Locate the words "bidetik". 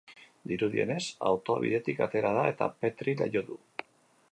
1.65-2.01